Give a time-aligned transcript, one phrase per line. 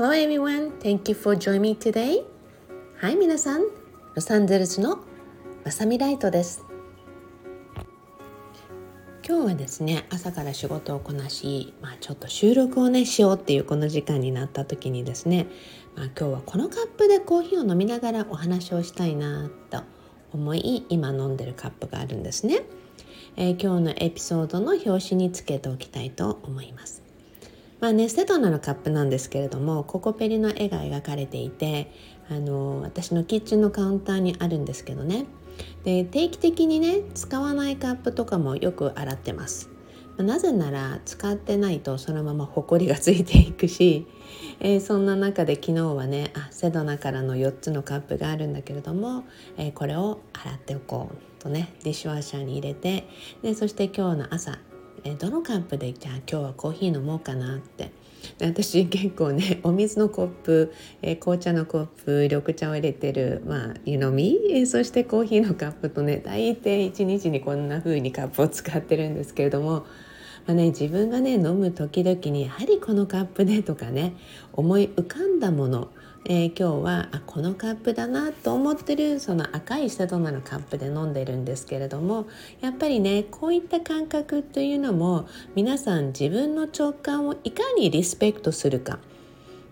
[0.00, 2.24] Hello everyone, thank you for joining me today.
[2.96, 3.64] はい、皆さん、
[4.14, 5.00] ロサンゼルスの
[5.62, 6.64] まさみライトです。
[9.28, 15.48] 今日はですね、朝から仕事をこなし、まあ、ちょっと収録をねしようっていうこの時間になった時にですね、
[15.94, 19.82] まあ、今日はこのカップでコーヒーを飲みながらお話をしたいなと
[20.32, 22.62] 思い今飲んでるカップがあるんですね。
[23.36, 27.09] えー、今日のエピソードの表紙につけておきたいと思います。
[27.80, 31.90] まあね、セドナのカップなんですけれどもココペリの絵が描かれていて
[32.28, 35.26] あの私のキッチンのカウンターにあるんですけどね。
[35.84, 39.70] で定期的にね使わないカップとかもよく洗ってます。
[40.18, 44.06] なぜなら使ってないとそのままホコリがついていくし、
[44.60, 49.24] えー、そんな中で昨日はねあセドナからの4つのカップがあるんだけれども、
[49.56, 53.08] えー、これを洗っておこうとねディッシュワーシャーに入れて
[53.42, 54.58] でそして今日の朝
[55.04, 57.92] えどのカップでじゃあ今日はコーヒー飲もうかなって。
[58.40, 69.86] 私結構ね お水のコップ、え紅茶のコップ緑茶を入れてる、まあ、湯飲み、えそしてコーヒーのカップとね大抵一日にこんな風にカップを使ってるんですけれども、
[70.46, 74.14] まあね、自分がね飲む時々にやはりこのカップでとかね
[74.52, 75.88] 思い浮かんだもの
[76.26, 82.26] えー、今日はあこのカップだなと思ってるその赤いセドナのカップで飲んでるんですけれども
[82.60, 88.98] やっぱりねこういった感覚というのも皆さん自分の直感をいかにリスペクトするか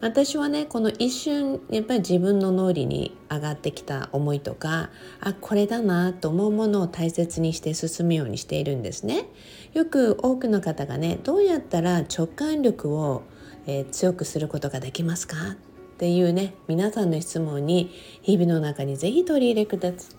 [0.00, 9.26] 私はねこの一瞬やっぱり自分の脳裏に上がってきた思いとかあこれだなと思うものを大切にして進むようにしているんですね。
[9.74, 13.22] よく多くの方がねどうやったら直感力を、
[13.66, 15.56] えー、強くすることができますか？
[15.98, 17.90] っていうね皆さんの質問に
[18.22, 19.78] 日々の中にぜひ取り入れく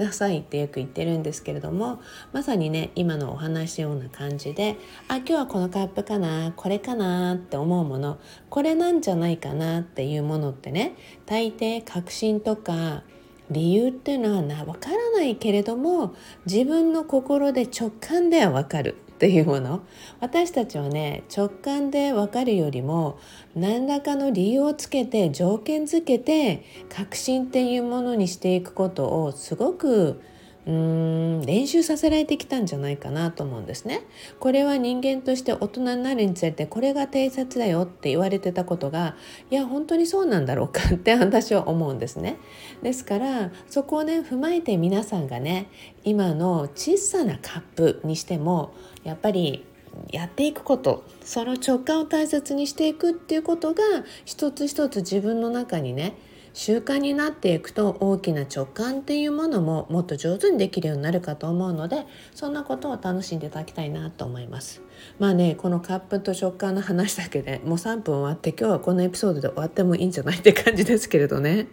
[0.00, 2.00] ださいってよく言ってるんですけれども
[2.32, 4.76] まさにね今のお話ような感じで
[5.06, 13.04] あ今日はこのカップかなこれかなって思うものこれなんじゃないかなっていうものってね大抵確信とか
[13.48, 16.16] 理由っていうのはな分からないけれども
[16.46, 18.96] 自分の心で直感では分かる。
[19.20, 19.82] っていうもの。
[20.20, 23.18] 私たちはね直感で分かるよりも
[23.54, 30.22] 何らかの理由をつけて条件づけて確信っていうものにしていくことをすごく
[30.66, 34.02] うーん練習させられてきたんじゃないかなと思うんですね。
[34.38, 39.16] これは人間として大人になるにつれてこれが定説だよって言われてたことが
[39.50, 42.36] いや本当にそうなんだろうかって私は思うんですね。
[42.82, 45.68] ですからそこをね踏まえて皆さんがね
[46.04, 49.64] 今の小さなカップにしてもやっぱり
[50.12, 53.82] やっていくことその直感を大切にしていくっていうことが
[54.24, 56.14] 一つ一つ自分の中にね
[56.52, 64.82] 習慣になっていくと大きな直感っていうものももっと上手にできるようになるかと思うのでそんなことを楽しんでいただきたいなと思います。
[65.18, 71.68] まあねこのカップと食感の話だけでもう3分終わって今日はこのエピソードで終わってもいいんじゃないって感じですけれどね。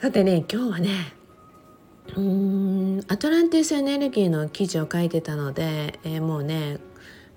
[0.00, 0.90] さてね今日はね
[2.16, 6.78] うーんアトランティスエネルギーの記事を書いてたので、えー、もうね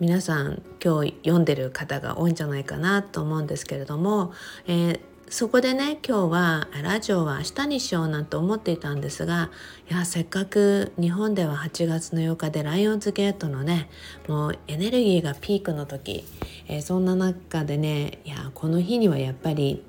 [0.00, 4.32] 皆さん今日読んでる方が多いんじゃないかなと思うんですけれども、
[4.66, 9.50] えー、そこでね今日はラジオは明日にしようなんて思っていたんですが
[9.90, 13.90] いやせっかく日本では8月の8日でライオンズゲートのね
[14.26, 16.24] もうエネルギーがピークの時、
[16.66, 19.84] えー、そんな中でねいやこの日にはやっぱり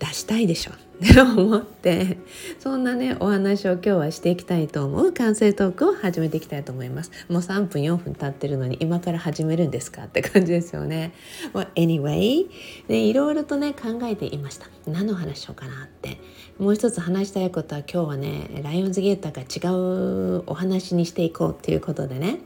[0.00, 0.72] 出したいでしょ。
[0.72, 0.74] っ
[1.14, 2.18] て思って。
[2.58, 7.10] そんなねお話を今日はしていきたいと思う完成トークを始めていきたいと思います。
[7.28, 10.04] もう3分4分経ってるのに今から始めるんですか？
[10.04, 11.12] って感じですよね。
[11.54, 12.46] Well, Anyway
[12.88, 14.66] ねいろいろとね考えていました。
[14.86, 16.18] 何の話しようかなって。
[16.58, 22.40] もう一つ話したいことは今日はねライオンズゲーターが違うお話にしていこうっていうことでね。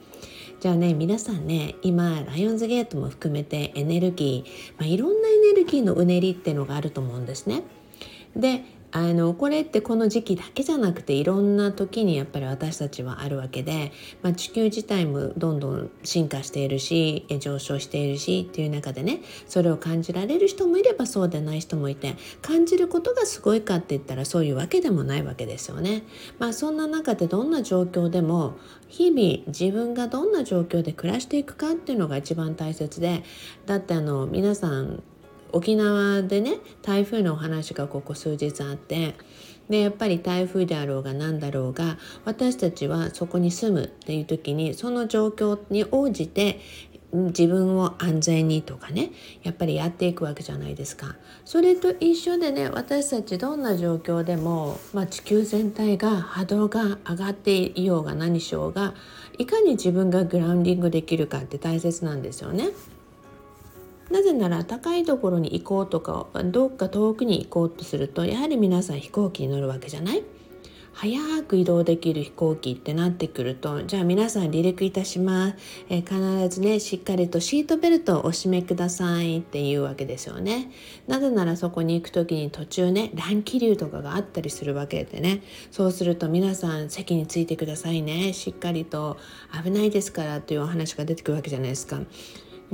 [0.64, 7.64] じゃあね皆さんね今ライオンズゲートも含めてエネルギー、まあ、いろんなエネルギーのうねりっていうのがあると思うんですね。
[8.34, 8.62] で
[8.96, 13.90] あのこれってこの時期だけじゃなくていろんな時にやっぱり私たちはあるわけで、
[14.22, 26.04] まあ、地球自体もどんどん進化しているし上昇しているしっていう中でねそれを感じられる人もいればそうでない人もいて感じることがすごいかって言ったらそういうわけでもないわけですよね。
[26.38, 28.54] まあ、そんな中でどんな状況でも
[28.86, 33.24] 日々自分がどんな状況で暮らしていくかっていうのが一番大切で
[33.66, 35.02] だってあの皆さん
[35.54, 39.14] 沖縄でね台風のお話がここ数日あって
[39.68, 46.60] でやっぱり台風であろうが何だろうが私たちはそこに住むっていう時にその状況に応じて
[47.12, 49.12] 自分を安全にとかね
[49.44, 51.14] やっぱりやっていくわけじゃないですか。
[51.44, 58.94] それと一緒でね私たちどんな状況でも、まあ、地球全体が波動が上がっていようが何しようが
[59.38, 62.70] いかに自分がグラウンディングできるかって大切なんですよね。
[64.10, 70.22] なぜなら高いところに行こうとかどっか遠くに行こうとするとやはり皆さん飛行機に乗るわけじゃない？
[70.96, 75.56] 早く移動できる飛行機ってなってくるとじゃあ皆さん離陸いたします、
[75.88, 80.70] えー、必ずねしっかりとシートベルトをお締めくださいっていうわけですよね。
[81.08, 85.42] なぜならそこに行く時に途中ね乱気流とかがあったりするわけでね。
[85.72, 88.32] そうすると皆さん席についてくださいね。
[88.32, 89.16] しっかりと
[89.64, 92.00] 危ないですからというお話が出てくるわけじゃないですか。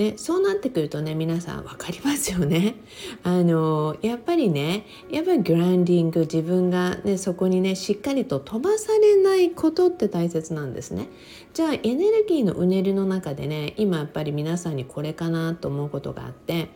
[0.00, 2.76] ね、そうなってくるとね皆さん分かりますよね。
[3.22, 11.08] あのやっぱりねやっぱりグランディング自分が、ね、そこにねしっかりと飛ばされないことって大切なんですね。
[11.52, 16.70] じゃあエネルギーのうねりの中でね今やっぱり皆さんにこれかなと思うことがあって。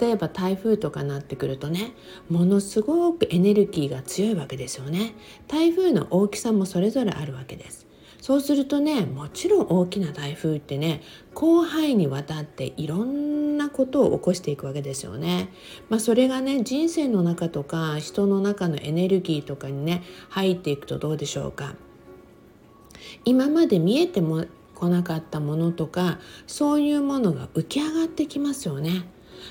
[0.00, 1.92] 例えば台風とかなってくるとね
[2.28, 5.14] ものすごくエネルギーが強いわけですよね
[5.46, 7.87] 台風の大きさもそれぞれあるわけです
[8.20, 11.02] そうするとねもちろん大きな台風ってね
[11.36, 15.50] 広範囲にわたっていろんなことを起こしていくわけですよね。
[15.88, 21.74] まあ、それがね人生の中とか人の中のエネルギーとかにね入っていくとどうでしょうか。
[23.24, 29.08] 今まで見えても来なかったものとかそういうものが浮き上がってきますよね。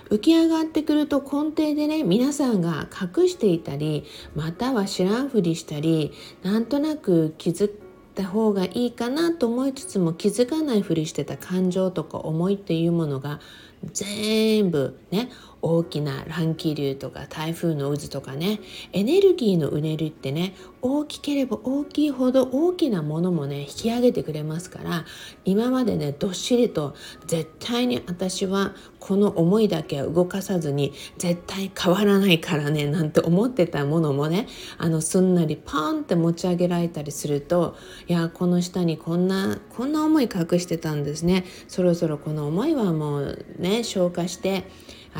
[0.09, 4.03] 浮き上がってくると根底でね皆さんが隠していたり
[4.35, 6.11] または知らんふりしたり
[6.43, 7.71] なんとなく気づ
[8.17, 13.39] た方がいいかなと思いつつも気づかないふりしてた感情とか思いっていうものが
[13.83, 15.29] 全部ね
[15.61, 18.59] 大きな乱気流とか台風の渦とかね
[18.93, 25.05] エネルギーのうねりってね大きければ大きいほど大きなものもね引き上げてくれますから
[25.45, 26.95] 今までねどっしりと
[27.25, 34.47] 絶対に私はこの思いだけは動かさずに絶対変わらないからねなんて思ってたものもね
[34.77, 37.75] あのすんなりパーンって持ち上げられたりすると
[38.07, 41.45] いやこの下にこんなこんな思い隠してたんですね。
[41.67, 44.63] そろそろこの思いはもうねね消化して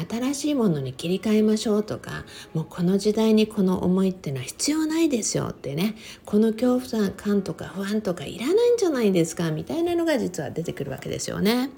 [0.10, 2.24] 新しいものに切り替えましょうとか
[2.54, 11.72] もうこの時代にこの思いっていうのは必要ないですよってねこの恐怖感とか不安とかいらないんじゃないですかみたいなのが実は出てくるわけですよね。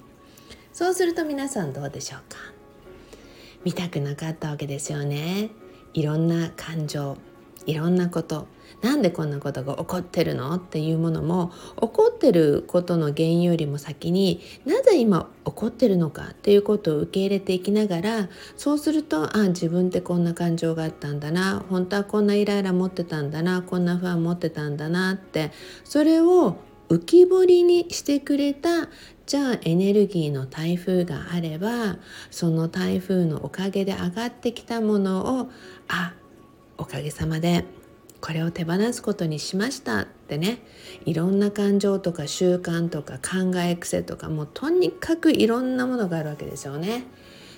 [0.73, 2.37] そうすると皆さんどうでしょうか？
[3.63, 5.49] 見たくなかったわけですよね。
[5.93, 7.17] いろんな感情
[7.65, 8.47] いろんなこと
[8.81, 10.53] なんでこんなことが起こってるの？
[10.55, 11.51] っていうものも
[11.81, 25.51] 起こってることの原因よりも先になぜ今起こってるのかっていうことを受け入れていきながらそうするとあ自分ってこんな感情があったんだな本当はこんなイライラ持ってたんだなこんな不安持ってたんだなって
[25.83, 26.57] それを
[26.89, 28.89] 浮き彫りにしてくれた
[29.27, 31.97] じゃあエネルギーの台風があれば
[32.31, 35.49] その台風のおかげで上がってきたものを
[35.87, 36.13] あ
[36.79, 37.65] おかげさまで
[38.21, 40.59] これを手放すことにしましたってね
[41.05, 47.05] いろんな感情とか習慣とか考え癖とかもうとにかくいろんなものがあるわけですよね。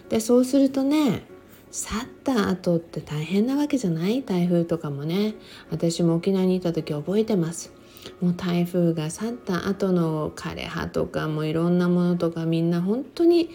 [0.09, 1.23] でそうするとね
[1.71, 4.23] 去った後って大変なわけじゃない？
[4.23, 5.35] 台風とかもね
[5.69, 7.71] 私も沖縄にいた時覚えてます。
[8.19, 13.51] もう台風が去った後の枯葉とかもいろんなものとかみんな本当に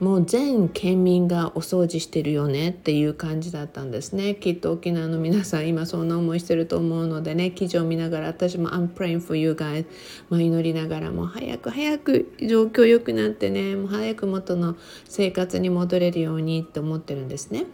[0.00, 4.34] もう全県民がお掃除してるよねっていう感じだったんですね。
[4.34, 7.50] きっと沖縄の皆さん今そんな思いしてると思うのでね。
[7.52, 9.86] 記事を見ながら私も I'm praying for you guys、
[10.30, 13.76] まあ、祈りながらも早く早く状況良くなってね。
[13.76, 17.64] もう早く元の生活に戻れるようにって思ってるんですね。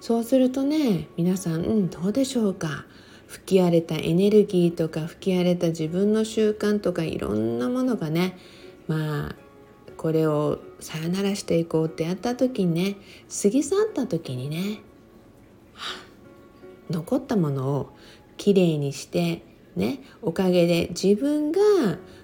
[0.00, 2.84] そうするとね皆さん、うん、どうでしょうか？
[3.26, 8.38] 吹き荒れたエネルギーとか吹き荒れた自分の習慣とかいろんなものがね
[8.86, 9.36] まあ
[9.98, 12.96] これをさよならしていこうってやった時にね
[13.42, 14.80] 過ぎ去った時にね、
[16.88, 17.96] 残ったものを
[18.36, 19.42] きれいにして
[19.76, 21.58] ねおかげで自分が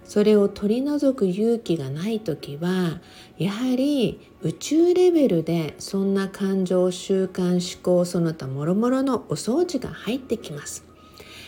[0.04, 3.00] それを取り除く勇気がない時は
[3.38, 10.93] やはり宇宙レベルでそんな感情習慣思考その他もろもろのお掃除が入ってきます。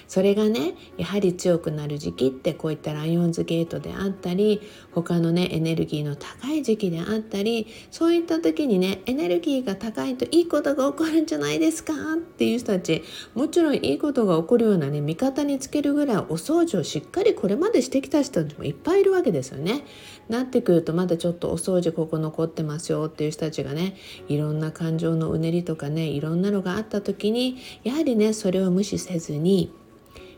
[0.08, 4.60] それがねやはり強くなる時期ってこういったライオンズゲートであったり
[4.92, 13.02] 他のねエネルギーの高い時期であったりそういった時にねエネルギーが高いといいことが起こるんじゃないですかっていう人たち
[13.34, 19.84] もちろんいいことが起こるようなね味方につけるぐらいお掃除をしっかりこれまでしてきた人たちもいっぱいいるわけですよね。
[20.28, 23.96] なってくるとまだちょっとお掃除ここ残ってますよっていう人たちがね
[24.28, 29.72] いろんな感情のうねりとかねいろんなのがあった時にやはりねそれを無視せずに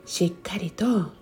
[0.09, 1.13] しっかりと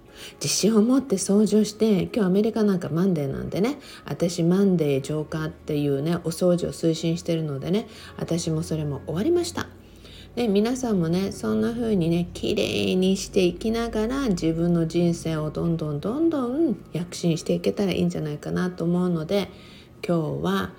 [0.41, 9.67] 自信を持って掃除をして今日アメリカなんかマンデーなんでね私マンデー浄化っていうねお掃除を推進してるのでね私もそれも終わりました。
[10.37, 19.51] で皆さんもねそんな風にね綺麗にしていきながら自分の人生をどんどんどんどん躍進していけたらいいんじゃないかなと思うので
[20.07, 20.71] 今日は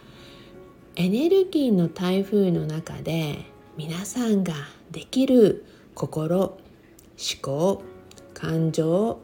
[0.96, 3.46] エネルギーの台風の中で
[3.76, 4.54] 皆さんが
[4.92, 6.60] できる心思
[7.42, 7.82] 考
[8.38, 9.20] 感情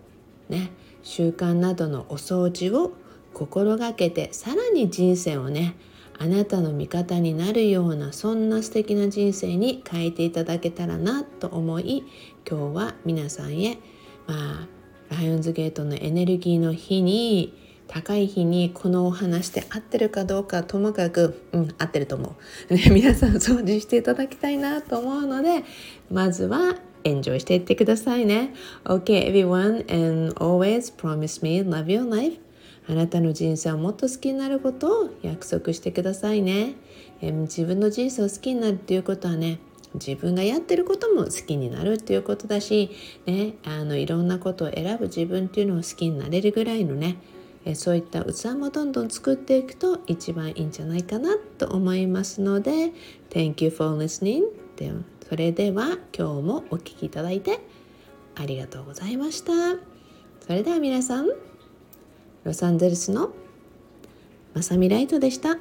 [0.50, 0.72] ね
[1.04, 2.94] 習慣などのお掃除を
[3.34, 5.76] 心がけてさらに人生をね
[6.18, 12.04] あなたの味方になるようなそんな素敵な人生に変えていただけたらなと思い
[12.50, 13.78] 今日は皆さんへ
[14.26, 14.68] まあ
[15.10, 17.54] ライオンズゲートのエネルギーの日に
[17.88, 22.36] 高い日にこのお話で合ってるかどうかともかくうん合ってると思
[22.70, 25.64] う、ね、 皆さん掃除していただきたいなと思うので
[26.10, 28.54] まずはエンジョイしていってくださいね。
[28.86, 32.40] OK everyone and always promise me love your life.
[32.90, 36.76] あなたの人生をもっと好きになることを約束してくださいね、
[37.22, 39.60] 自分の人生を好きになるっていうことはね
[39.94, 42.92] 自分がやってることも好きになるっていうことだし、
[43.26, 47.18] ね、あのいろんなことを選ぶ自分っていうのを好きになれるぐらいのね
[47.76, 52.92] そういった器もどんどん作っていくと一番いいんじゃないかなと思いますので
[53.30, 54.44] Thank you for listening.
[55.34, 57.60] それでは今日もお聴きいただいて
[58.36, 59.52] ありがとうございました
[60.46, 61.28] それでは皆さん
[62.44, 63.32] ロサンゼルスの
[64.54, 65.58] まさみライトでした。